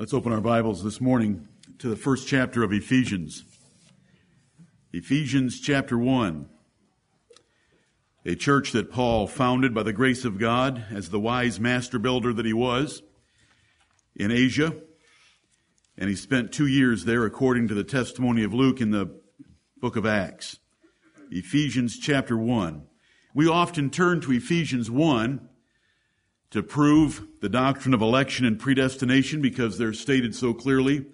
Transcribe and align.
Let's 0.00 0.14
open 0.14 0.32
our 0.32 0.40
Bibles 0.40 0.82
this 0.82 0.98
morning 0.98 1.46
to 1.78 1.90
the 1.90 1.94
first 1.94 2.26
chapter 2.26 2.62
of 2.62 2.72
Ephesians. 2.72 3.44
Ephesians 4.94 5.60
chapter 5.60 5.98
1. 5.98 6.48
A 8.24 8.34
church 8.34 8.72
that 8.72 8.90
Paul 8.90 9.26
founded 9.26 9.74
by 9.74 9.82
the 9.82 9.92
grace 9.92 10.24
of 10.24 10.38
God 10.38 10.86
as 10.90 11.10
the 11.10 11.20
wise 11.20 11.60
master 11.60 11.98
builder 11.98 12.32
that 12.32 12.46
he 12.46 12.54
was 12.54 13.02
in 14.16 14.30
Asia. 14.30 14.74
And 15.98 16.08
he 16.08 16.16
spent 16.16 16.50
two 16.50 16.66
years 16.66 17.04
there 17.04 17.26
according 17.26 17.68
to 17.68 17.74
the 17.74 17.84
testimony 17.84 18.42
of 18.42 18.54
Luke 18.54 18.80
in 18.80 18.92
the 18.92 19.20
book 19.82 19.96
of 19.96 20.06
Acts. 20.06 20.60
Ephesians 21.30 21.98
chapter 21.98 22.38
1. 22.38 22.86
We 23.34 23.46
often 23.46 23.90
turn 23.90 24.22
to 24.22 24.32
Ephesians 24.32 24.90
1 24.90 25.49
to 26.50 26.62
prove 26.62 27.26
the 27.40 27.48
doctrine 27.48 27.94
of 27.94 28.02
election 28.02 28.44
and 28.44 28.58
predestination 28.58 29.40
because 29.40 29.78
they're 29.78 29.92
stated 29.92 30.34
so 30.34 30.52
clearly, 30.52 31.06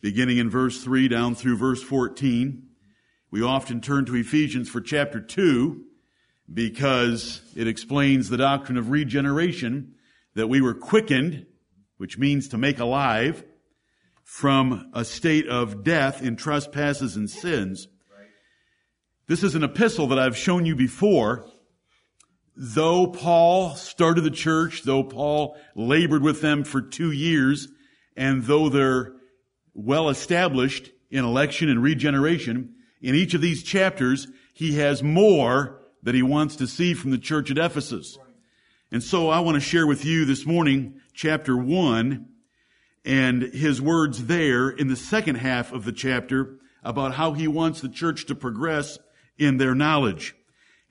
beginning 0.00 0.38
in 0.38 0.50
verse 0.50 0.82
3 0.82 1.08
down 1.08 1.34
through 1.34 1.56
verse 1.56 1.82
14. 1.82 2.66
We 3.30 3.42
often 3.42 3.80
turn 3.80 4.04
to 4.06 4.16
Ephesians 4.16 4.68
for 4.68 4.80
chapter 4.80 5.20
2 5.20 5.84
because 6.52 7.40
it 7.56 7.68
explains 7.68 8.28
the 8.28 8.36
doctrine 8.36 8.76
of 8.76 8.90
regeneration 8.90 9.94
that 10.34 10.48
we 10.48 10.60
were 10.60 10.74
quickened, 10.74 11.46
which 11.96 12.18
means 12.18 12.48
to 12.48 12.58
make 12.58 12.78
alive, 12.78 13.44
from 14.24 14.90
a 14.92 15.04
state 15.04 15.46
of 15.46 15.84
death 15.84 16.22
in 16.22 16.36
trespasses 16.36 17.16
and 17.16 17.30
sins. 17.30 17.86
This 19.28 19.44
is 19.44 19.54
an 19.54 19.62
epistle 19.62 20.08
that 20.08 20.18
I've 20.18 20.36
shown 20.36 20.66
you 20.66 20.74
before 20.74 21.46
though 22.56 23.06
Paul 23.06 23.74
started 23.74 24.22
the 24.22 24.30
church, 24.30 24.82
though 24.82 25.04
Paul 25.04 25.56
labored 25.74 26.22
with 26.22 26.40
them 26.40 26.64
for 26.64 26.80
two 26.80 27.10
years, 27.10 27.68
and 28.16 28.44
though 28.44 28.68
they're 28.68 29.14
well 29.74 30.08
established 30.08 30.90
in 31.10 31.24
election 31.24 31.68
and 31.68 31.82
regeneration, 31.82 32.74
in 33.00 33.14
each 33.14 33.34
of 33.34 33.40
these 33.40 33.62
chapters, 33.62 34.28
he 34.54 34.74
has 34.74 35.02
more 35.02 35.80
that 36.02 36.14
he 36.14 36.22
wants 36.22 36.56
to 36.56 36.66
see 36.66 36.94
from 36.94 37.10
the 37.10 37.18
church 37.18 37.50
at 37.50 37.58
Ephesus. 37.58 38.18
And 38.90 39.02
so 39.02 39.30
I 39.30 39.40
want 39.40 39.54
to 39.54 39.60
share 39.60 39.86
with 39.86 40.04
you 40.04 40.24
this 40.24 40.44
morning 40.44 41.00
chapter 41.14 41.56
one 41.56 42.28
and 43.04 43.42
his 43.42 43.80
words 43.80 44.26
there 44.26 44.68
in 44.68 44.88
the 44.88 44.96
second 44.96 45.36
half 45.36 45.72
of 45.72 45.84
the 45.84 45.92
chapter 45.92 46.58
about 46.84 47.14
how 47.14 47.32
he 47.32 47.48
wants 47.48 47.80
the 47.80 47.88
church 47.88 48.26
to 48.26 48.34
progress 48.34 48.98
in 49.38 49.56
their 49.56 49.74
knowledge. 49.74 50.34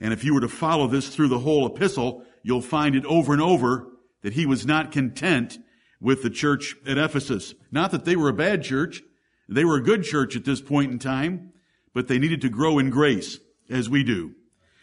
And 0.02 0.12
if 0.12 0.24
you 0.24 0.34
were 0.34 0.40
to 0.40 0.48
follow 0.48 0.88
this 0.88 1.08
through 1.08 1.28
the 1.28 1.38
whole 1.38 1.64
epistle, 1.64 2.24
you'll 2.42 2.60
find 2.60 2.96
it 2.96 3.06
over 3.06 3.32
and 3.32 3.40
over 3.40 3.86
that 4.22 4.32
he 4.32 4.46
was 4.46 4.66
not 4.66 4.90
content 4.90 5.58
with 6.00 6.24
the 6.24 6.28
church 6.28 6.74
at 6.84 6.98
Ephesus. 6.98 7.54
Not 7.70 7.92
that 7.92 8.04
they 8.04 8.16
were 8.16 8.28
a 8.28 8.34
bad 8.34 8.64
church. 8.64 9.00
They 9.48 9.64
were 9.64 9.76
a 9.76 9.82
good 9.82 10.02
church 10.02 10.34
at 10.34 10.44
this 10.44 10.60
point 10.60 10.90
in 10.90 10.98
time, 10.98 11.52
but 11.94 12.08
they 12.08 12.18
needed 12.18 12.40
to 12.40 12.48
grow 12.48 12.80
in 12.80 12.90
grace 12.90 13.38
as 13.70 13.88
we 13.88 14.02
do. 14.02 14.32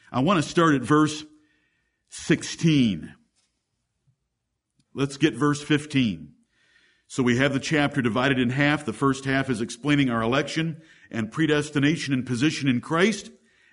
I 0.10 0.22
want 0.22 0.42
to 0.42 0.50
start 0.50 0.74
at 0.74 0.84
verse 0.84 1.26
16. 2.12 3.14
Let's 4.94 5.18
get 5.18 5.34
verse 5.34 5.62
15. 5.62 6.32
So 7.08 7.24
we 7.24 7.38
have 7.38 7.52
the 7.52 7.60
chapter 7.60 8.02
divided 8.02 8.40
in 8.40 8.52
half. 8.52 8.86
The 8.86 8.94
first 8.94 9.26
half 9.26 9.50
is 9.50 9.60
explaining 9.60 10.10
our 10.10 10.22
election 10.22 10.82
and 11.12 11.30
predestination 11.30 12.14
and 12.14 12.26
position 12.26 12.70
in 12.70 12.80
Christ. 12.80 13.32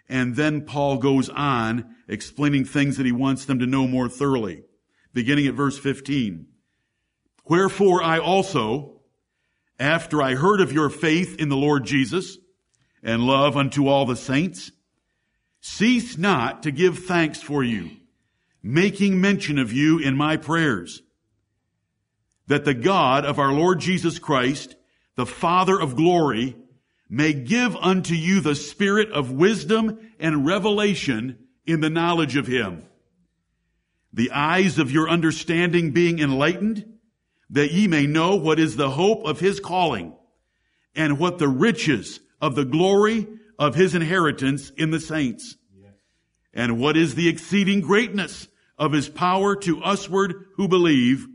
And 0.09 0.37
then 0.37 0.63
Paul 0.63 0.99
goes 0.99 1.29
on 1.29 1.97
explaining 2.09 2.65
things 2.65 2.97
that 2.97 3.07
he 3.07 3.13
wants 3.13 3.45
them 3.45 3.59
to 3.59 3.67
know 3.67 3.87
more 3.87 4.09
thoroughly. 4.09 4.63
Beginning 5.13 5.47
at 5.47 5.55
verse 5.55 5.79
15. 5.79 6.47
Wherefore 7.49 8.03
I 8.03 8.19
also, 8.19 9.01
after 9.79 10.23
I 10.23 10.35
heard 10.35 10.61
of 10.61 10.73
your 10.73 10.91
faith 10.91 11.37
in 11.39 11.49
the 11.49 11.57
Lord 11.57 11.85
Jesus 11.85 12.39
and 13.03 13.27
love 13.27 13.57
unto 13.57 13.89
all 13.89 14.05
the 14.05 14.17
saints, 14.17 14.73
cease 15.61 16.17
not 16.17 16.63
to 16.63 16.71
give 16.71 17.01
thanks 17.01 17.43
for 17.43 17.63
you, 17.63 17.91
making 18.63 19.21
mention 19.21 19.59
of 19.59 19.73
you 19.73 19.99
in 19.99 20.17
my 20.17 20.37
prayers, 20.37 21.03
that 22.47 22.65
the 22.65 22.75
God 22.75 23.25
of 23.25 23.39
our 23.39 23.53
Lord 23.53 23.81
Jesus 23.81 24.19
Christ, 24.19 24.77
the 25.17 25.27
Father 25.27 25.81
of 25.81 25.97
glory, 25.97 26.57
may 27.09 27.33
give 27.33 27.77
unto 27.77 28.15
you 28.15 28.41
the 28.41 28.55
spirit 28.55 29.11
of 29.13 29.31
wisdom 29.31 29.99
and 30.19 30.47
revelation 30.47 31.39
in 31.65 31.81
the 31.81 31.91
knowledge 31.91 32.37
of 32.37 32.47
him. 32.47 32.85
The 34.13 34.31
eyes 34.31 34.79
of 34.79 34.91
your 34.91 35.09
understanding 35.09 35.93
being 35.93 36.19
enlightened, 36.19 36.85
that 37.51 37.73
ye 37.73 37.87
may 37.87 38.07
know 38.07 38.37
what 38.37 38.59
is 38.59 38.77
the 38.77 38.91
hope 38.91 39.25
of 39.25 39.41
his 39.41 39.61
calling 39.61 40.15
and 40.95 41.19
what 41.19 41.39
the 41.39 41.49
riches 41.49 42.21
of 42.41 42.55
the 42.55 42.65
glory 42.65 43.27
of 43.59 43.75
his 43.75 43.95
inheritance 43.95 44.71
in 44.71 44.91
the 44.91 45.01
saints 45.01 45.57
and 46.57 46.79
what 46.81 46.97
is 46.97 47.15
the 47.15 47.29
exceeding 47.29 47.83
greatness 47.83 48.49
of 48.79 48.93
his 48.93 49.09
power 49.09 49.55
to 49.55 49.81
usward 49.85 50.47
who 50.57 50.67
believe 50.67 51.29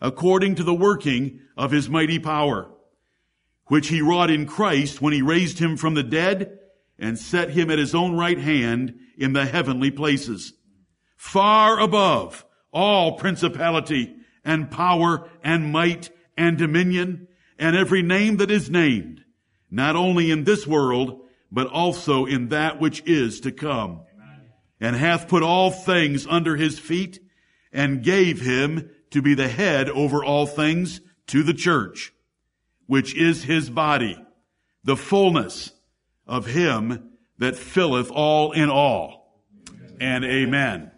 according 0.00 0.56
to 0.56 0.64
the 0.64 0.74
working 0.74 1.40
of 1.56 1.70
his 1.70 1.88
mighty 1.88 2.18
power 2.18 2.68
which 3.72 3.88
he 3.88 4.02
wrought 4.02 4.28
in 4.28 4.44
Christ 4.44 5.00
when 5.00 5.14
he 5.14 5.22
raised 5.22 5.58
him 5.58 5.78
from 5.78 5.94
the 5.94 6.02
dead 6.02 6.58
and 6.98 7.18
set 7.18 7.48
him 7.48 7.70
at 7.70 7.78
his 7.78 7.94
own 7.94 8.14
right 8.14 8.36
hand 8.36 8.94
in 9.16 9.32
the 9.32 9.46
heavenly 9.46 9.90
places, 9.90 10.52
far 11.16 11.80
above 11.80 12.44
all 12.70 13.16
principality 13.16 14.14
and 14.44 14.70
power 14.70 15.26
and 15.42 15.72
might 15.72 16.10
and 16.36 16.58
dominion 16.58 17.28
and 17.58 17.74
every 17.74 18.02
name 18.02 18.36
that 18.36 18.50
is 18.50 18.68
named, 18.68 19.24
not 19.70 19.96
only 19.96 20.30
in 20.30 20.44
this 20.44 20.66
world, 20.66 21.22
but 21.50 21.66
also 21.68 22.26
in 22.26 22.50
that 22.50 22.78
which 22.78 23.02
is 23.06 23.40
to 23.40 23.50
come. 23.50 24.02
And 24.82 24.94
hath 24.94 25.28
put 25.28 25.42
all 25.42 25.70
things 25.70 26.26
under 26.26 26.56
his 26.56 26.78
feet 26.78 27.20
and 27.72 28.04
gave 28.04 28.38
him 28.38 28.90
to 29.12 29.22
be 29.22 29.32
the 29.32 29.48
head 29.48 29.88
over 29.88 30.22
all 30.22 30.44
things 30.44 31.00
to 31.28 31.42
the 31.42 31.54
church 31.54 32.12
which 32.86 33.16
is 33.16 33.44
his 33.44 33.70
body, 33.70 34.18
the 34.84 34.96
fullness 34.96 35.72
of 36.26 36.46
him 36.46 37.10
that 37.38 37.56
filleth 37.56 38.10
all 38.10 38.52
in 38.52 38.70
all. 38.70 39.42
And 40.00 40.24
amen. 40.24 40.90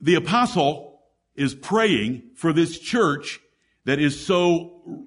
The 0.00 0.16
apostle 0.16 1.00
is 1.34 1.54
praying 1.54 2.30
for 2.36 2.52
this 2.52 2.78
church 2.78 3.40
that 3.84 3.98
is 3.98 4.24
so 4.24 5.06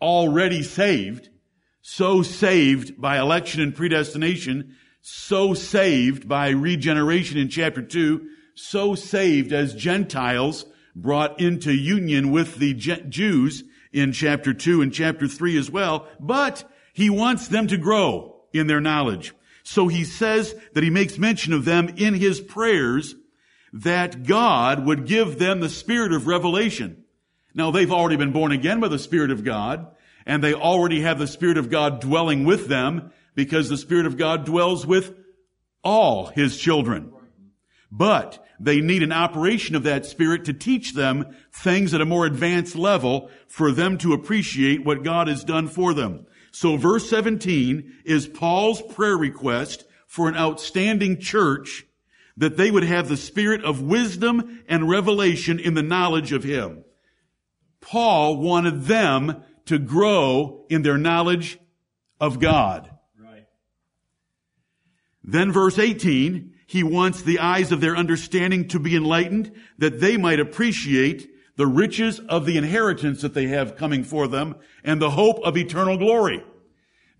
already 0.00 0.62
saved, 0.62 1.28
so 1.80 2.22
saved 2.22 3.00
by 3.00 3.18
election 3.18 3.60
and 3.60 3.74
predestination, 3.74 4.76
so 5.00 5.54
saved 5.54 6.28
by 6.28 6.48
regeneration 6.50 7.38
in 7.38 7.48
chapter 7.48 7.82
2, 7.82 8.28
so 8.54 8.94
saved 8.94 9.52
as 9.52 9.74
Gentiles 9.74 10.64
brought 10.94 11.40
into 11.40 11.72
union 11.72 12.30
with 12.30 12.56
the 12.56 12.74
Jews 12.74 13.64
in 13.92 14.12
chapter 14.12 14.54
2 14.54 14.82
and 14.82 14.92
chapter 14.92 15.28
3 15.28 15.58
as 15.58 15.70
well, 15.70 16.06
but 16.18 16.64
he 16.92 17.10
wants 17.10 17.48
them 17.48 17.66
to 17.68 17.76
grow 17.76 18.36
in 18.52 18.66
their 18.66 18.80
knowledge. 18.80 19.34
So 19.62 19.88
he 19.88 20.04
says 20.04 20.54
that 20.72 20.82
he 20.82 20.90
makes 20.90 21.18
mention 21.18 21.52
of 21.52 21.64
them 21.64 21.88
in 21.96 22.14
his 22.14 22.40
prayers 22.40 23.14
that 23.72 24.24
God 24.24 24.84
would 24.84 25.06
give 25.06 25.38
them 25.38 25.60
the 25.60 25.68
spirit 25.68 26.12
of 26.12 26.26
revelation. 26.26 27.02
Now 27.54 27.70
they've 27.70 27.92
already 27.92 28.16
been 28.16 28.32
born 28.32 28.52
again 28.52 28.80
by 28.80 28.88
the 28.88 28.98
Spirit 28.98 29.30
of 29.30 29.44
God, 29.44 29.86
and 30.24 30.42
they 30.42 30.54
already 30.54 31.02
have 31.02 31.18
the 31.18 31.26
Spirit 31.26 31.58
of 31.58 31.70
God 31.70 32.00
dwelling 32.00 32.44
with 32.44 32.68
them 32.68 33.12
because 33.34 33.68
the 33.68 33.76
Spirit 33.76 34.06
of 34.06 34.16
God 34.16 34.44
dwells 34.44 34.86
with 34.86 35.14
all 35.84 36.26
His 36.26 36.56
children. 36.56 37.12
But 37.90 38.44
they 38.62 38.80
need 38.80 39.02
an 39.02 39.12
operation 39.12 39.74
of 39.74 39.82
that 39.82 40.06
Spirit 40.06 40.44
to 40.44 40.52
teach 40.52 40.94
them 40.94 41.34
things 41.52 41.92
at 41.92 42.00
a 42.00 42.06
more 42.06 42.26
advanced 42.26 42.76
level 42.76 43.28
for 43.48 43.72
them 43.72 43.98
to 43.98 44.12
appreciate 44.12 44.84
what 44.84 45.02
God 45.02 45.26
has 45.26 45.42
done 45.42 45.66
for 45.66 45.92
them. 45.92 46.26
So 46.52 46.76
verse 46.76 47.10
17 47.10 47.92
is 48.04 48.28
Paul's 48.28 48.80
prayer 48.80 49.16
request 49.16 49.84
for 50.06 50.28
an 50.28 50.36
outstanding 50.36 51.18
church 51.18 51.84
that 52.36 52.56
they 52.56 52.70
would 52.70 52.84
have 52.84 53.08
the 53.08 53.16
spirit 53.16 53.64
of 53.64 53.82
wisdom 53.82 54.62
and 54.68 54.88
revelation 54.88 55.58
in 55.58 55.74
the 55.74 55.82
knowledge 55.82 56.32
of 56.32 56.44
Him. 56.44 56.84
Paul 57.80 58.36
wanted 58.36 58.82
them 58.82 59.42
to 59.66 59.78
grow 59.78 60.66
in 60.70 60.82
their 60.82 60.98
knowledge 60.98 61.58
of 62.20 62.38
God. 62.38 62.88
Right. 63.18 63.46
Then 65.24 65.50
verse 65.50 65.80
18, 65.80 66.51
he 66.72 66.82
wants 66.82 67.20
the 67.20 67.38
eyes 67.38 67.70
of 67.70 67.82
their 67.82 67.94
understanding 67.94 68.66
to 68.66 68.78
be 68.78 68.96
enlightened 68.96 69.52
that 69.76 70.00
they 70.00 70.16
might 70.16 70.40
appreciate 70.40 71.28
the 71.56 71.66
riches 71.66 72.18
of 72.18 72.46
the 72.46 72.56
inheritance 72.56 73.20
that 73.20 73.34
they 73.34 73.48
have 73.48 73.76
coming 73.76 74.02
for 74.02 74.26
them 74.26 74.56
and 74.82 74.98
the 74.98 75.10
hope 75.10 75.38
of 75.44 75.54
eternal 75.54 75.98
glory. 75.98 76.42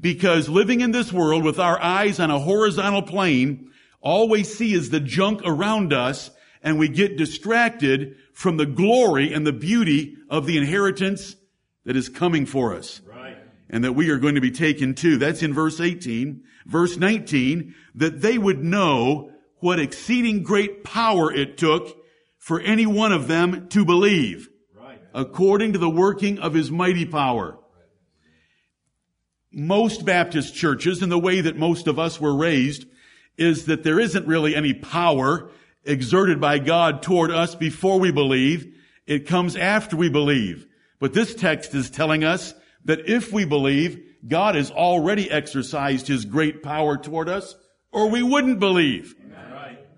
Because 0.00 0.48
living 0.48 0.80
in 0.80 0.92
this 0.92 1.12
world 1.12 1.44
with 1.44 1.58
our 1.58 1.78
eyes 1.82 2.18
on 2.18 2.30
a 2.30 2.38
horizontal 2.38 3.02
plane, 3.02 3.70
all 4.00 4.26
we 4.26 4.42
see 4.42 4.72
is 4.72 4.88
the 4.88 5.00
junk 5.00 5.42
around 5.44 5.92
us 5.92 6.30
and 6.62 6.78
we 6.78 6.88
get 6.88 7.18
distracted 7.18 8.16
from 8.32 8.56
the 8.56 8.64
glory 8.64 9.34
and 9.34 9.46
the 9.46 9.52
beauty 9.52 10.16
of 10.30 10.46
the 10.46 10.56
inheritance 10.56 11.36
that 11.84 11.94
is 11.94 12.08
coming 12.08 12.46
for 12.46 12.74
us. 12.74 13.02
Right. 13.06 13.36
And 13.68 13.84
that 13.84 13.92
we 13.92 14.08
are 14.08 14.18
going 14.18 14.36
to 14.36 14.40
be 14.40 14.50
taken 14.50 14.94
to. 14.94 15.18
That's 15.18 15.42
in 15.42 15.52
verse 15.52 15.78
18. 15.78 16.42
Verse 16.64 16.96
19, 16.96 17.74
that 17.96 18.22
they 18.22 18.38
would 18.38 18.64
know 18.64 19.31
what 19.62 19.78
exceeding 19.78 20.42
great 20.42 20.82
power 20.82 21.32
it 21.32 21.56
took 21.56 21.96
for 22.36 22.60
any 22.60 22.84
one 22.84 23.12
of 23.12 23.28
them 23.28 23.68
to 23.68 23.84
believe, 23.84 24.48
Right. 24.76 24.98
according 25.14 25.72
to 25.74 25.78
the 25.78 25.88
working 25.88 26.40
of 26.40 26.52
his 26.52 26.68
mighty 26.68 27.06
power. 27.06 27.58
Most 29.52 30.04
Baptist 30.04 30.56
churches, 30.56 31.00
and 31.00 31.12
the 31.12 31.18
way 31.18 31.40
that 31.42 31.56
most 31.56 31.86
of 31.86 31.96
us 31.96 32.20
were 32.20 32.34
raised, 32.34 32.86
is 33.38 33.66
that 33.66 33.84
there 33.84 34.00
isn't 34.00 34.26
really 34.26 34.56
any 34.56 34.74
power 34.74 35.48
exerted 35.84 36.40
by 36.40 36.58
God 36.58 37.00
toward 37.00 37.30
us 37.30 37.54
before 37.54 38.00
we 38.00 38.10
believe. 38.10 38.66
It 39.06 39.28
comes 39.28 39.54
after 39.54 39.96
we 39.96 40.08
believe. 40.08 40.66
But 40.98 41.12
this 41.12 41.36
text 41.36 41.72
is 41.72 41.88
telling 41.88 42.24
us 42.24 42.52
that 42.84 43.08
if 43.08 43.32
we 43.32 43.44
believe, 43.44 44.00
God 44.26 44.56
has 44.56 44.72
already 44.72 45.30
exercised 45.30 46.08
his 46.08 46.24
great 46.24 46.64
power 46.64 46.96
toward 46.96 47.28
us, 47.28 47.54
or 47.92 48.08
we 48.08 48.22
wouldn't 48.24 48.58
believe. 48.58 49.14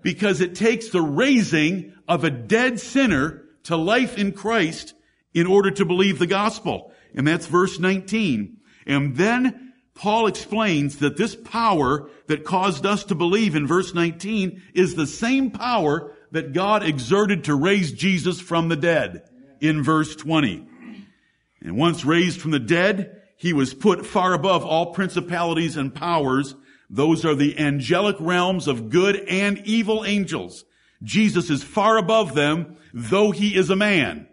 Because 0.05 0.39
it 0.39 0.53
takes 0.53 0.89
the 0.89 1.01
raising 1.01 1.95
of 2.07 2.23
a 2.23 2.29
dead 2.29 2.79
sinner 2.79 3.43
to 3.63 3.75
life 3.75 4.19
in 4.19 4.33
Christ 4.33 4.93
in 5.33 5.47
order 5.47 5.71
to 5.71 5.83
believe 5.83 6.19
the 6.19 6.27
gospel. 6.27 6.93
And 7.15 7.27
that's 7.27 7.47
verse 7.47 7.79
19. 7.79 8.57
And 8.85 9.15
then 9.15 9.73
Paul 9.95 10.27
explains 10.27 10.99
that 10.99 11.17
this 11.17 11.35
power 11.35 12.07
that 12.27 12.43
caused 12.43 12.85
us 12.85 13.05
to 13.05 13.15
believe 13.15 13.55
in 13.55 13.65
verse 13.65 13.95
19 13.95 14.61
is 14.75 14.93
the 14.93 15.07
same 15.07 15.49
power 15.49 16.13
that 16.29 16.53
God 16.53 16.83
exerted 16.83 17.45
to 17.45 17.55
raise 17.55 17.91
Jesus 17.91 18.39
from 18.39 18.69
the 18.69 18.75
dead 18.75 19.23
in 19.59 19.81
verse 19.81 20.15
20. 20.15 20.67
And 21.61 21.77
once 21.77 22.05
raised 22.05 22.39
from 22.39 22.51
the 22.51 22.59
dead, 22.59 23.23
he 23.37 23.53
was 23.53 23.73
put 23.73 24.05
far 24.05 24.35
above 24.35 24.63
all 24.63 24.93
principalities 24.93 25.77
and 25.77 25.95
powers. 25.95 26.53
Those 26.89 27.25
are 27.25 27.35
the 27.35 27.57
angelic 27.57 28.15
realms 28.19 28.67
of 28.67 28.89
good 28.89 29.17
and 29.27 29.59
evil 29.59 30.05
angels. 30.05 30.65
Jesus 31.03 31.49
is 31.49 31.63
far 31.63 31.97
above 31.97 32.35
them, 32.35 32.77
though 32.93 33.31
he 33.31 33.55
is 33.55 33.69
a 33.69 33.75
man. 33.75 34.27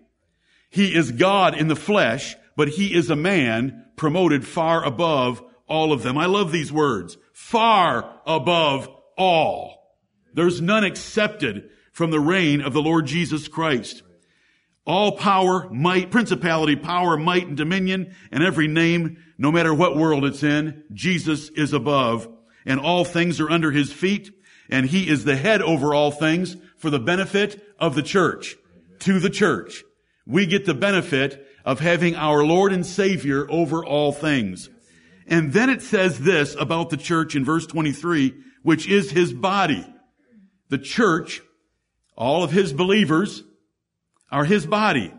He 0.71 0.95
is 0.95 1.13
God 1.13 1.55
in 1.55 1.69
the 1.69 1.77
flesh, 1.77 2.37
but 2.57 2.69
he 2.69 2.95
is 2.95 3.11
a 3.11 3.17
man 3.17 3.85
promoted 3.97 4.47
far 4.47 4.85
above 4.85 5.43
all 5.67 5.93
of 5.93 6.03
them. 6.03 6.19
I 6.19 6.27
love 6.27 6.53
these 6.53 6.73
words. 6.73 7.17
Far 7.33 8.21
above 8.27 8.89
all. 9.17 9.97
There's 10.35 10.61
none 10.61 10.85
accepted 10.85 11.69
from 11.93 12.11
the 12.11 12.21
reign 12.21 12.61
of 12.61 12.73
the 12.73 12.83
Lord 12.83 13.07
Jesus 13.07 13.49
Christ. 13.49 14.03
All 14.85 15.13
power, 15.17 15.69
might, 15.71 16.11
principality, 16.11 16.75
power, 16.75 17.17
might, 17.17 17.47
and 17.47 17.57
dominion, 17.57 18.15
and 18.33 18.43
every 18.43 18.67
name, 18.67 19.19
no 19.39 19.53
matter 19.53 19.73
what 19.73 19.97
world 19.97 20.25
it's 20.25 20.43
in, 20.43 20.85
Jesus 20.93 21.51
is 21.51 21.73
above, 21.73 22.29
and 22.65 22.81
all 22.81 23.05
things 23.05 23.41
are 23.41 23.51
under 23.51 23.71
his 23.71 23.93
feet, 23.93 24.31
and 24.71 24.87
he 24.87 25.09
is 25.09 25.25
the 25.25 25.37
head 25.37 25.63
over 25.63 25.95
all 25.95 26.11
things 26.11 26.57
for 26.77 26.91
the 26.91 26.99
benefit 26.99 27.63
of 27.79 27.95
the 27.95 28.03
church. 28.03 28.57
To 29.01 29.19
the 29.19 29.31
church. 29.31 29.83
We 30.27 30.47
get 30.47 30.65
the 30.65 30.75
benefit 30.75 31.47
of 31.65 31.81
having 31.81 32.15
our 32.15 32.45
Lord 32.45 32.73
and 32.73 32.87
Savior 32.87 33.47
over 33.51 33.85
all 33.85 34.13
things. 34.13 34.69
And 35.27 35.53
then 35.53 35.71
it 35.71 35.83
says 35.83 36.19
this 36.21 36.55
about 36.59 36.91
the 36.91 36.97
church 36.97 37.35
in 37.37 37.45
verse 37.45 37.67
23, 37.67 38.35
which 38.63 38.89
is 38.89 39.11
his 39.11 39.33
body. 39.33 39.87
The 40.69 40.79
church, 40.79 41.43
all 42.17 42.43
of 42.43 42.51
his 42.51 42.73
believers, 42.73 43.43
are 44.31 44.45
his 44.45 44.67
body, 44.67 45.13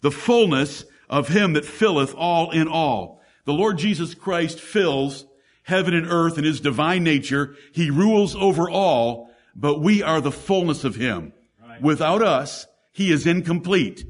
the 0.00 0.10
fullness 0.10 0.84
of 1.10 1.28
him 1.28 1.54
that 1.54 1.64
filleth 1.64 2.14
all 2.14 2.50
in 2.50 2.68
all. 2.68 3.20
The 3.44 3.52
Lord 3.52 3.78
Jesus 3.78 4.14
Christ 4.14 4.60
fills 4.60 5.26
heaven 5.62 5.94
and 5.94 6.06
earth 6.06 6.38
in 6.38 6.44
his 6.44 6.60
divine 6.60 7.04
nature. 7.04 7.56
He 7.72 7.90
rules 7.90 8.34
over 8.34 8.68
all, 8.68 9.30
but 9.54 9.80
we 9.80 10.02
are 10.02 10.20
the 10.20 10.32
fullness 10.32 10.84
of 10.84 10.96
him. 10.96 11.32
Without 11.80 12.22
us, 12.22 12.66
he 12.92 13.10
is 13.10 13.26
incomplete 13.26 14.04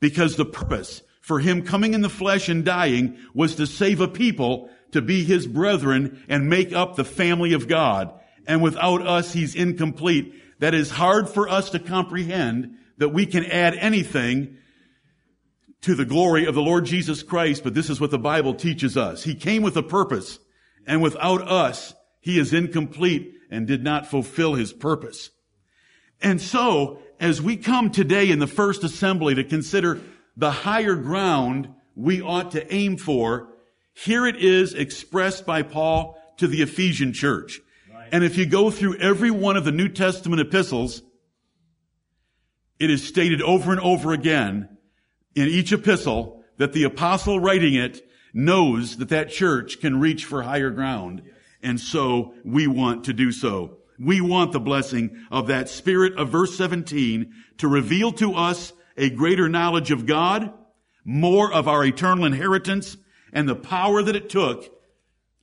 because 0.00 0.36
the 0.36 0.44
purpose 0.44 1.02
for 1.20 1.40
him 1.40 1.62
coming 1.62 1.94
in 1.94 2.02
the 2.02 2.08
flesh 2.08 2.48
and 2.48 2.64
dying 2.64 3.16
was 3.32 3.54
to 3.54 3.66
save 3.66 4.00
a 4.00 4.08
people 4.08 4.68
to 4.92 5.00
be 5.00 5.24
his 5.24 5.46
brethren 5.46 6.22
and 6.28 6.50
make 6.50 6.72
up 6.72 6.96
the 6.96 7.04
family 7.04 7.54
of 7.54 7.66
God. 7.66 8.12
And 8.46 8.62
without 8.62 9.06
us, 9.06 9.32
he's 9.32 9.54
incomplete. 9.54 10.34
That 10.58 10.74
is 10.74 10.90
hard 10.90 11.28
for 11.28 11.48
us 11.48 11.70
to 11.70 11.78
comprehend 11.78 12.76
that 12.98 13.08
we 13.08 13.26
can 13.26 13.44
add 13.46 13.74
anything 13.74 14.58
to 15.80 15.94
the 15.94 16.04
glory 16.04 16.46
of 16.46 16.54
the 16.54 16.62
Lord 16.62 16.84
Jesus 16.84 17.22
Christ, 17.22 17.64
but 17.64 17.74
this 17.74 17.90
is 17.90 18.00
what 18.00 18.10
the 18.10 18.18
Bible 18.18 18.54
teaches 18.54 18.96
us. 18.96 19.22
He 19.24 19.34
came 19.34 19.62
with 19.62 19.76
a 19.76 19.82
purpose, 19.82 20.38
and 20.86 21.02
without 21.02 21.42
us, 21.42 21.94
he 22.20 22.38
is 22.38 22.52
incomplete 22.52 23.34
and 23.50 23.66
did 23.66 23.82
not 23.82 24.06
fulfill 24.06 24.54
his 24.54 24.72
purpose. 24.72 25.30
And 26.20 26.40
so, 26.40 26.98
as 27.20 27.40
we 27.40 27.56
come 27.56 27.90
today 27.90 28.30
in 28.30 28.38
the 28.38 28.46
first 28.46 28.82
assembly 28.82 29.34
to 29.34 29.44
consider 29.44 30.00
the 30.36 30.50
higher 30.50 30.94
ground 30.94 31.68
we 31.94 32.20
ought 32.20 32.52
to 32.52 32.74
aim 32.74 32.96
for, 32.96 33.48
here 33.92 34.26
it 34.26 34.36
is 34.36 34.74
expressed 34.74 35.46
by 35.46 35.62
Paul 35.62 36.18
to 36.38 36.48
the 36.48 36.62
Ephesian 36.62 37.12
church. 37.12 37.60
And 38.10 38.24
if 38.24 38.36
you 38.36 38.46
go 38.46 38.70
through 38.70 38.98
every 38.98 39.30
one 39.30 39.56
of 39.56 39.64
the 39.64 39.72
New 39.72 39.88
Testament 39.88 40.40
epistles, 40.40 41.02
it 42.78 42.90
is 42.90 43.06
stated 43.06 43.40
over 43.40 43.72
and 43.72 43.80
over 43.80 44.12
again 44.12 44.76
in 45.34 45.48
each 45.48 45.72
epistle 45.72 46.44
that 46.58 46.72
the 46.72 46.84
apostle 46.84 47.40
writing 47.40 47.74
it 47.74 48.06
knows 48.34 48.96
that 48.98 49.08
that 49.10 49.30
church 49.30 49.80
can 49.80 50.00
reach 50.00 50.24
for 50.24 50.42
higher 50.42 50.70
ground. 50.70 51.22
And 51.62 51.80
so 51.80 52.34
we 52.44 52.66
want 52.66 53.04
to 53.04 53.14
do 53.14 53.32
so. 53.32 53.78
We 53.98 54.20
want 54.20 54.52
the 54.52 54.60
blessing 54.60 55.24
of 55.30 55.46
that 55.46 55.68
spirit 55.68 56.18
of 56.18 56.28
verse 56.28 56.56
17 56.56 57.32
to 57.58 57.68
reveal 57.68 58.12
to 58.14 58.34
us 58.34 58.72
a 58.96 59.08
greater 59.08 59.48
knowledge 59.48 59.92
of 59.92 60.04
God, 60.04 60.52
more 61.04 61.52
of 61.52 61.68
our 61.68 61.84
eternal 61.84 62.24
inheritance, 62.24 62.96
and 63.32 63.48
the 63.48 63.54
power 63.54 64.02
that 64.02 64.16
it 64.16 64.28
took 64.28 64.70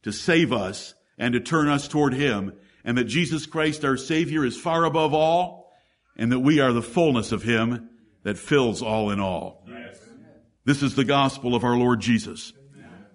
to 0.04 0.12
save 0.12 0.52
us 0.52 0.94
and 1.18 1.34
to 1.34 1.40
turn 1.40 1.70
us 1.70 1.88
toward 1.88 2.14
Him, 2.14 2.54
and 2.84 2.98
that 2.98 3.06
Jesus 3.06 3.46
Christ, 3.46 3.86
our 3.86 3.98
Savior, 3.98 4.46
is 4.46 4.58
far 4.58 4.86
above 4.86 5.14
all, 5.14 5.72
and 6.18 6.32
that 6.32 6.40
we 6.40 6.60
are 6.60 6.74
the 6.74 6.82
fullness 6.82 7.32
of 7.32 7.44
Him 7.44 7.90
that 8.24 8.38
fills 8.38 8.82
all 8.82 9.12
in 9.12 9.20
all. 9.20 9.66
Yes. 9.68 10.00
This 10.66 10.84
is 10.84 10.96
the 10.96 11.04
gospel 11.06 11.56
of 11.56 11.64
our 11.64 11.78
Lord 11.78 12.02
Jesus. 12.02 12.54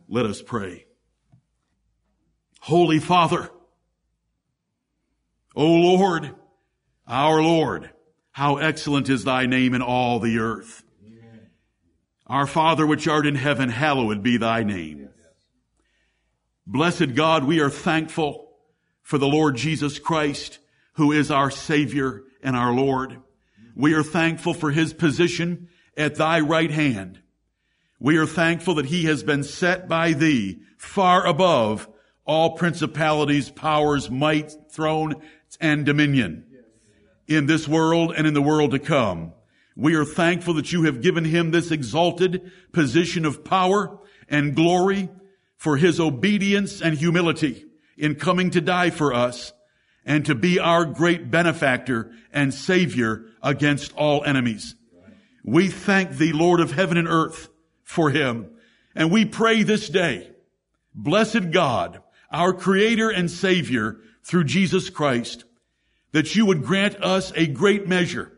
Let 0.08 0.26
us 0.26 0.42
pray. 0.42 0.86
Holy 2.60 2.98
Father, 2.98 3.50
O 5.54 5.66
Lord, 5.66 6.34
our 7.06 7.42
Lord, 7.42 7.90
how 8.32 8.56
excellent 8.56 9.08
is 9.08 9.24
thy 9.24 9.46
name 9.46 9.74
in 9.74 9.82
all 9.82 10.18
the 10.18 10.38
earth. 10.38 10.82
Our 12.26 12.46
Father 12.46 12.86
which 12.86 13.06
art 13.06 13.26
in 13.26 13.36
heaven, 13.36 13.68
hallowed 13.68 14.22
be 14.22 14.36
thy 14.36 14.64
name. 14.64 15.08
Blessed 16.66 17.14
God, 17.14 17.44
we 17.44 17.60
are 17.60 17.70
thankful 17.70 18.50
for 19.02 19.18
the 19.18 19.28
Lord 19.28 19.56
Jesus 19.56 20.00
Christ, 20.00 20.58
who 20.94 21.12
is 21.12 21.30
our 21.30 21.50
Savior 21.50 22.24
and 22.42 22.56
our 22.56 22.72
Lord. 22.72 23.20
We 23.76 23.94
are 23.94 24.02
thankful 24.02 24.54
for 24.54 24.72
his 24.72 24.92
position 24.92 25.68
at 25.96 26.16
thy 26.16 26.40
right 26.40 26.70
hand. 26.70 27.20
We 27.98 28.16
are 28.18 28.26
thankful 28.26 28.74
that 28.74 28.86
he 28.86 29.04
has 29.04 29.22
been 29.22 29.42
set 29.42 29.88
by 29.88 30.12
thee 30.12 30.60
far 30.76 31.26
above 31.26 31.88
all 32.24 32.56
principalities, 32.56 33.50
powers, 33.50 34.10
might, 34.10 34.52
throne, 34.70 35.14
and 35.60 35.86
dominion 35.86 36.44
in 37.26 37.46
this 37.46 37.66
world 37.66 38.12
and 38.16 38.26
in 38.26 38.34
the 38.34 38.42
world 38.42 38.72
to 38.72 38.78
come. 38.78 39.32
We 39.76 39.94
are 39.94 40.04
thankful 40.04 40.54
that 40.54 40.72
you 40.72 40.84
have 40.84 41.02
given 41.02 41.24
him 41.24 41.50
this 41.50 41.70
exalted 41.70 42.50
position 42.72 43.24
of 43.24 43.44
power 43.44 43.98
and 44.28 44.54
glory 44.54 45.08
for 45.56 45.76
his 45.76 46.00
obedience 46.00 46.80
and 46.80 46.96
humility 46.96 47.64
in 47.96 48.14
coming 48.14 48.50
to 48.50 48.60
die 48.60 48.90
for 48.90 49.14
us 49.14 49.52
and 50.04 50.24
to 50.26 50.34
be 50.34 50.58
our 50.58 50.84
great 50.84 51.30
benefactor 51.30 52.12
and 52.32 52.54
savior 52.54 53.26
against 53.42 53.92
all 53.94 54.24
enemies. 54.24 54.74
We 55.44 55.68
thank 55.68 56.12
thee, 56.12 56.32
Lord 56.32 56.60
of 56.60 56.72
heaven 56.72 56.96
and 56.96 57.08
earth, 57.08 57.48
for 57.86 58.10
him. 58.10 58.50
And 58.94 59.10
we 59.10 59.24
pray 59.24 59.62
this 59.62 59.88
day, 59.88 60.28
blessed 60.94 61.52
God, 61.52 62.02
our 62.30 62.52
creator 62.52 63.08
and 63.08 63.30
savior 63.30 64.00
through 64.24 64.44
Jesus 64.44 64.90
Christ, 64.90 65.44
that 66.12 66.34
you 66.34 66.44
would 66.44 66.64
grant 66.64 66.96
us 67.02 67.32
a 67.36 67.46
great 67.46 67.86
measure 67.86 68.32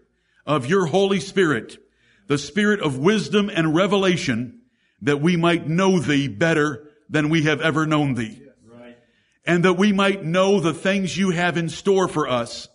of 0.46 0.66
your 0.66 0.86
Holy 0.86 1.18
Spirit, 1.18 1.78
the 2.26 2.38
spirit 2.38 2.80
of 2.80 2.98
wisdom 2.98 3.50
and 3.52 3.74
revelation, 3.74 4.60
that 5.00 5.20
we 5.20 5.36
might 5.36 5.66
know 5.66 5.98
thee 5.98 6.28
better 6.28 6.90
than 7.08 7.30
we 7.30 7.44
have 7.44 7.62
ever 7.62 7.86
known 7.86 8.14
thee. 8.14 8.42
And 9.46 9.64
that 9.64 9.78
we 9.78 9.92
might 9.92 10.22
know 10.22 10.60
the 10.60 10.74
things 10.74 11.16
you 11.16 11.30
have 11.30 11.56
in 11.56 11.70
store 11.70 12.06
for 12.06 12.28
us 12.28 12.68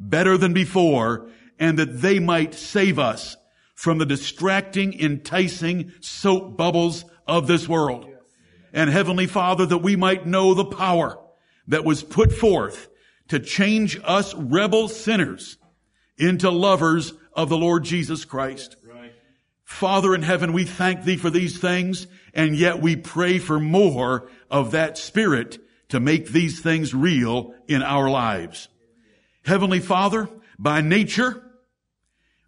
better 0.00 0.36
than 0.36 0.52
before, 0.52 1.30
and 1.58 1.78
that 1.78 2.00
they 2.00 2.18
might 2.18 2.54
save 2.54 2.98
us 2.98 3.36
from 3.76 3.98
the 3.98 4.06
distracting, 4.06 4.98
enticing 4.98 5.92
soap 6.00 6.56
bubbles 6.56 7.04
of 7.28 7.46
this 7.46 7.68
world. 7.68 8.08
And 8.72 8.90
Heavenly 8.90 9.26
Father, 9.26 9.66
that 9.66 9.78
we 9.78 9.94
might 9.94 10.26
know 10.26 10.54
the 10.54 10.64
power 10.64 11.18
that 11.68 11.84
was 11.84 12.02
put 12.02 12.32
forth 12.32 12.88
to 13.28 13.38
change 13.38 14.00
us 14.02 14.34
rebel 14.34 14.88
sinners 14.88 15.58
into 16.18 16.50
lovers 16.50 17.12
of 17.34 17.48
the 17.48 17.58
Lord 17.58 17.84
Jesus 17.84 18.24
Christ. 18.24 18.76
Father 19.62 20.14
in 20.14 20.22
heaven, 20.22 20.52
we 20.52 20.64
thank 20.64 21.04
thee 21.04 21.16
for 21.16 21.28
these 21.28 21.58
things, 21.58 22.06
and 22.32 22.56
yet 22.56 22.80
we 22.80 22.96
pray 22.96 23.38
for 23.38 23.60
more 23.60 24.30
of 24.50 24.70
that 24.70 24.96
spirit 24.96 25.58
to 25.88 26.00
make 26.00 26.28
these 26.28 26.60
things 26.60 26.94
real 26.94 27.52
in 27.68 27.82
our 27.82 28.08
lives. 28.08 28.68
Heavenly 29.44 29.80
Father, 29.80 30.28
by 30.58 30.80
nature, 30.80 31.42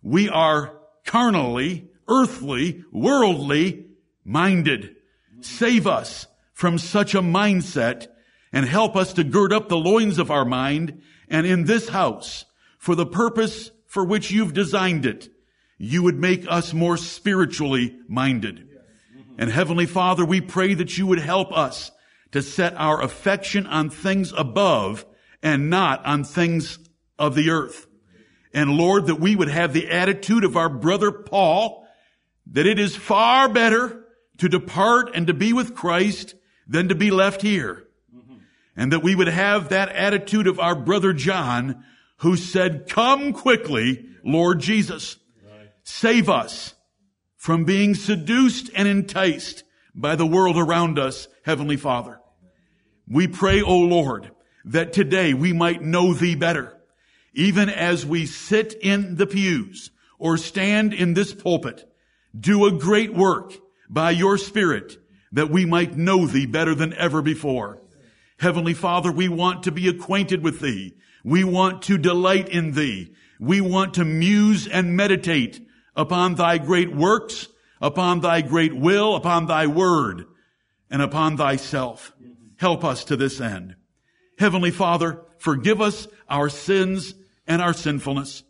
we 0.03 0.29
are 0.29 0.78
carnally, 1.09 1.89
earthly, 2.07 2.85
worldly 2.93 3.87
minded. 4.25 4.95
Save 5.41 5.87
us 5.87 6.27
from 6.53 6.77
such 6.77 7.15
a 7.15 7.23
mindset 7.23 8.09
and 8.53 8.67
help 8.67 8.95
us 8.95 9.15
to 9.15 9.25
gird 9.25 9.53
up 9.53 9.69
the 9.69 9.77
loins 9.77 10.19
of 10.19 10.31
our 10.31 10.45
mind 10.45 11.01
and 11.29 11.47
in 11.47 11.65
this 11.65 11.89
house 11.89 12.45
for 12.79 12.95
the 12.95 13.07
purpose 13.07 13.71
for 13.87 14.05
which 14.05 14.31
you've 14.31 14.53
designed 14.53 15.07
it, 15.07 15.31
you 15.79 16.03
would 16.03 16.19
make 16.19 16.45
us 16.47 16.75
more 16.75 16.99
spiritually 16.99 17.97
minded. 18.07 18.69
And 19.39 19.51
Heavenly 19.51 19.87
Father, 19.87 20.27
we 20.27 20.43
pray 20.43 20.75
that 20.75 20.99
you 20.99 21.07
would 21.07 21.21
help 21.21 21.57
us 21.57 21.91
to 22.33 22.43
set 22.43 22.75
our 22.77 23.03
affection 23.03 23.67
on 23.67 23.89
things 23.89 24.35
above 24.37 25.07
and 25.43 25.71
not 25.71 26.05
on 26.05 26.23
things 26.25 26.79
of 27.19 27.35
the 27.35 27.49
earth. 27.49 27.88
And 28.53 28.77
Lord, 28.77 29.07
that 29.07 29.21
we 29.21 29.37
would 29.37 29.49
have 29.49 29.73
the 29.73 29.91
attitude 29.91 30.45
of 30.45 30.57
our 30.57 30.69
brother 30.69 31.13
Paul, 31.13 31.87
that 32.53 32.67
it 32.67 32.79
is 32.79 32.97
far 32.97 33.49
better 33.49 34.07
to 34.39 34.49
depart 34.49 35.11
and 35.15 35.27
to 35.27 35.35
be 35.35 35.53
with 35.53 35.75
Christ 35.75 36.35
than 36.67 36.89
to 36.89 36.95
be 36.95 37.11
left 37.11 37.43
here. 37.43 37.87
Mm-hmm. 38.15 38.37
And 38.77 38.93
that 38.93 39.03
we 39.03 39.15
would 39.15 39.29
have 39.29 39.69
that 39.69 39.91
attitude 39.91 40.47
of 40.47 40.59
our 40.59 40.75
brother 40.75 41.13
John, 41.13 41.85
who 42.19 42.37
said, 42.37 42.89
come 42.89 43.33
quickly, 43.33 44.07
Lord 44.25 44.61
Jesus. 44.61 45.17
Save 45.85 46.29
us 46.29 46.75
from 47.37 47.65
being 47.65 47.95
seduced 47.95 48.71
and 48.75 48.87
enticed 48.87 49.65
by 49.95 50.17
the 50.17 50.27
world 50.27 50.57
around 50.57 50.99
us, 50.99 51.29
Heavenly 51.45 51.77
Father. 51.77 52.21
We 53.07 53.27
pray, 53.27 53.63
O 53.63 53.79
Lord, 53.79 54.31
that 54.67 54.93
today 54.93 55.33
we 55.33 55.53
might 55.53 55.81
know 55.81 56.13
Thee 56.13 56.35
better 56.35 56.78
even 57.35 57.69
as 57.69 58.05
we 58.05 58.27
sit 58.27 58.75
in 58.75 59.17
the 59.17 59.27
pews 59.27 59.91
or 60.19 60.37
stand 60.37 60.93
in 60.93 61.15
this 61.15 61.33
pulpit, 61.33 61.91
do 62.39 62.67
a 62.67 62.73
great 62.73 63.15
work 63.15 63.55
by 63.89 64.11
your 64.11 64.39
Spirit 64.39 64.99
that 65.33 65.51
we 65.51 65.65
might 65.65 65.97
know 65.97 66.27
thee 66.27 66.47
better 66.47 66.75
than 66.75 66.95
ever 66.95 67.23
before. 67.23 67.83
Heavenly 68.39 68.75
Father, 68.75 69.11
we 69.11 69.29
want 69.29 69.65
to 69.65 69.73
be 69.73 69.89
acquainted 69.89 70.43
with 70.43 70.61
thee. 70.61 70.95
We 71.25 71.45
want 71.45 71.83
to 71.83 71.99
delight 71.99 72.49
in 72.49 72.73
thee. 72.73 73.15
We 73.41 73.61
want 73.61 73.95
to 73.95 74.05
muse 74.05 74.67
and 74.67 74.97
meditate 74.97 75.61
upon 75.95 76.37
thy 76.37 76.59
great 76.59 76.95
works, 76.95 77.49
upon 77.81 78.21
thy 78.21 78.41
great 78.41 78.75
will, 78.75 79.17
upon 79.17 79.47
thy 79.47 79.67
word, 79.67 80.25
and 80.91 81.03
upon 81.03 81.37
thyself. 81.37 82.13
Help 82.57 82.85
us 82.85 83.05
to 83.05 83.17
this 83.17 83.41
end. 83.41 83.77
Heavenly 84.39 84.71
Father, 84.71 85.23
forgive 85.39 85.81
us 85.81 86.07
our 86.29 86.49
sins 86.49 87.15
and 87.47 87.61
our 87.61 87.73
sinfulness. 87.73 88.45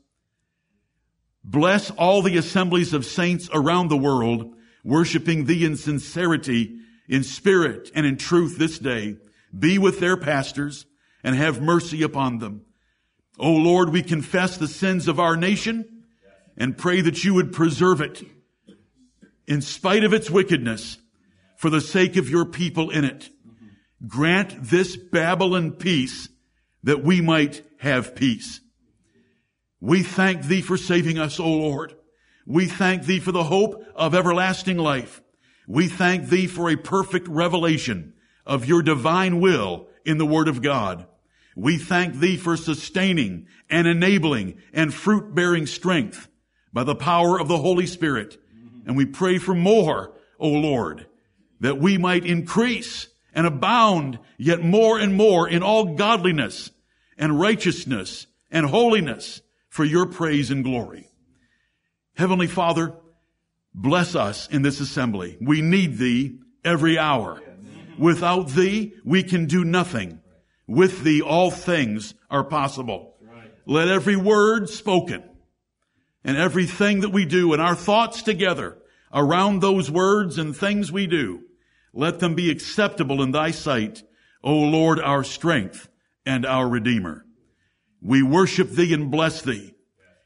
Bless 1.42 1.90
all 1.92 2.20
the 2.20 2.36
assemblies 2.36 2.92
of 2.92 3.06
saints 3.06 3.48
around 3.52 3.88
the 3.88 3.96
world, 3.96 4.54
worshiping 4.84 5.46
thee 5.46 5.64
in 5.64 5.76
sincerity, 5.76 6.76
in 7.08 7.22
spirit, 7.22 7.90
and 7.94 8.04
in 8.04 8.18
truth 8.18 8.58
this 8.58 8.78
day. 8.78 9.16
Be 9.56 9.78
with 9.78 9.98
their 9.98 10.16
pastors 10.16 10.84
and 11.24 11.34
have 11.34 11.62
mercy 11.62 12.02
upon 12.02 12.38
them. 12.38 12.66
O 13.38 13.52
Lord, 13.52 13.90
we 13.90 14.02
confess 14.02 14.56
the 14.56 14.68
sins 14.68 15.08
of 15.08 15.18
our 15.18 15.36
nation 15.36 16.04
and 16.56 16.76
pray 16.76 17.00
that 17.00 17.24
you 17.24 17.34
would 17.34 17.52
preserve 17.52 18.00
it 18.00 18.22
in 19.46 19.62
spite 19.62 20.04
of 20.04 20.12
its 20.12 20.28
wickedness 20.28 20.98
for 21.56 21.70
the 21.70 21.80
sake 21.80 22.16
of 22.16 22.28
your 22.28 22.44
people 22.44 22.90
in 22.90 23.04
it. 23.04 23.30
Grant 24.06 24.62
this 24.62 24.96
Babylon 24.96 25.72
peace 25.72 26.28
that 26.84 27.02
we 27.02 27.20
might 27.20 27.62
have 27.78 28.14
peace. 28.14 28.60
We 29.80 30.02
thank 30.02 30.44
thee 30.44 30.60
for 30.60 30.76
saving 30.76 31.18
us, 31.18 31.40
O 31.40 31.48
Lord. 31.48 31.94
We 32.46 32.66
thank 32.66 33.04
thee 33.04 33.20
for 33.20 33.32
the 33.32 33.44
hope 33.44 33.84
of 33.94 34.14
everlasting 34.14 34.78
life. 34.78 35.20
We 35.66 35.88
thank 35.88 36.28
thee 36.28 36.46
for 36.46 36.70
a 36.70 36.76
perfect 36.76 37.28
revelation 37.28 38.14
of 38.46 38.64
your 38.64 38.82
divine 38.82 39.40
will 39.40 39.88
in 40.04 40.18
the 40.18 40.26
word 40.26 40.48
of 40.48 40.62
God. 40.62 41.06
We 41.54 41.76
thank 41.76 42.14
thee 42.14 42.36
for 42.36 42.56
sustaining 42.56 43.48
and 43.68 43.86
enabling 43.86 44.62
and 44.72 44.94
fruit 44.94 45.34
bearing 45.34 45.66
strength 45.66 46.28
by 46.72 46.84
the 46.84 46.94
power 46.94 47.38
of 47.38 47.48
the 47.48 47.58
Holy 47.58 47.86
Spirit. 47.86 48.38
And 48.86 48.96
we 48.96 49.04
pray 49.04 49.38
for 49.38 49.54
more, 49.54 50.14
O 50.38 50.48
Lord, 50.48 51.06
that 51.60 51.78
we 51.78 51.98
might 51.98 52.24
increase 52.24 53.08
and 53.38 53.46
abound 53.46 54.18
yet 54.36 54.64
more 54.64 54.98
and 54.98 55.14
more 55.14 55.48
in 55.48 55.62
all 55.62 55.94
godliness 55.94 56.72
and 57.16 57.38
righteousness 57.38 58.26
and 58.50 58.66
holiness 58.66 59.42
for 59.68 59.84
your 59.84 60.06
praise 60.06 60.50
and 60.50 60.64
glory. 60.64 61.08
Heavenly 62.16 62.48
Father, 62.48 62.94
bless 63.72 64.16
us 64.16 64.48
in 64.48 64.62
this 64.62 64.80
assembly. 64.80 65.38
We 65.40 65.60
need 65.60 65.98
thee 65.98 66.40
every 66.64 66.98
hour. 66.98 67.40
Without 67.96 68.48
thee, 68.48 68.94
we 69.04 69.22
can 69.22 69.46
do 69.46 69.64
nothing. 69.64 70.18
With 70.66 71.04
thee, 71.04 71.22
all 71.22 71.52
things 71.52 72.14
are 72.28 72.42
possible. 72.42 73.14
Let 73.66 73.86
every 73.86 74.16
word 74.16 74.68
spoken 74.68 75.22
and 76.24 76.36
everything 76.36 77.02
that 77.02 77.10
we 77.10 77.24
do 77.24 77.52
and 77.52 77.62
our 77.62 77.76
thoughts 77.76 78.22
together 78.22 78.78
around 79.14 79.60
those 79.60 79.88
words 79.88 80.38
and 80.38 80.56
things 80.56 80.90
we 80.90 81.06
do, 81.06 81.44
let 81.92 82.20
them 82.20 82.34
be 82.34 82.50
acceptable 82.50 83.22
in 83.22 83.32
thy 83.32 83.50
sight, 83.50 84.02
O 84.42 84.54
Lord, 84.54 85.00
our 85.00 85.24
strength 85.24 85.88
and 86.24 86.44
our 86.44 86.68
Redeemer. 86.68 87.24
We 88.00 88.22
worship 88.22 88.70
thee 88.70 88.94
and 88.94 89.10
bless 89.10 89.42
thee. 89.42 89.74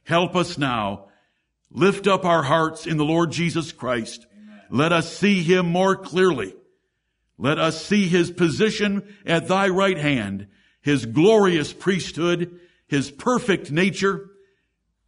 Help 0.05 0.37
us 0.37 0.59
now. 0.59 1.07
Lift 1.71 2.07
up 2.07 2.25
our 2.25 2.43
hearts 2.43 2.87
in 2.87 2.97
the 2.97 3.05
Lord 3.05 3.31
Jesus 3.33 3.73
Christ. 3.73 4.27
Let 4.69 4.93
us 4.93 5.17
see 5.17 5.43
him 5.43 5.67
more 5.67 5.97
clearly. 5.97 6.55
Let 7.39 7.59
us 7.59 7.85
see 7.85 8.09
his 8.09 8.31
position 8.31 9.03
at 9.25 9.49
thy 9.49 9.69
right 9.69 9.97
hand, 9.97 10.49
his 10.81 11.07
glorious 11.07 11.73
priesthood, 11.73 12.61
his 12.87 13.11
perfect 13.11 13.71
nature, 13.71 14.31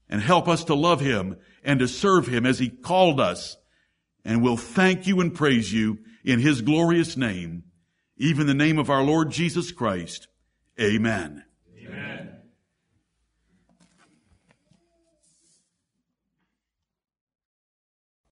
and 0.08 0.22
help 0.22 0.48
us 0.48 0.64
to 0.64 0.74
love 0.74 1.00
him 1.00 1.36
and 1.62 1.80
to 1.80 1.88
serve 1.88 2.26
him 2.26 2.46
as 2.46 2.58
he 2.58 2.68
called 2.68 3.20
us. 3.20 3.56
And 4.24 4.42
we'll 4.42 4.56
thank 4.56 5.06
you 5.06 5.20
and 5.20 5.34
praise 5.34 5.72
you 5.72 5.98
in 6.24 6.40
his 6.40 6.62
glorious 6.62 7.16
name, 7.16 7.64
even 8.16 8.46
the 8.46 8.54
name 8.54 8.78
of 8.78 8.90
our 8.90 9.02
Lord 9.02 9.30
Jesus 9.30 9.70
Christ. 9.70 10.28
Amen. 10.80 11.44
Amen. 11.78 12.33